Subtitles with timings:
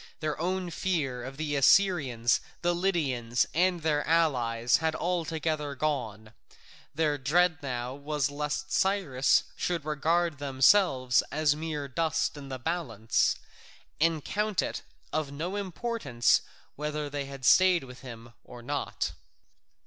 [0.19, 6.33] Their own fear of the Assyrians, the Lydians, and their allies, had altogether gone;
[6.95, 13.35] their dread now was lest Cyrus should regard themselves as mere dust in the balance,
[13.99, 14.81] and count it
[15.13, 16.41] of no importance
[16.75, 19.11] whether they stayed with him or not.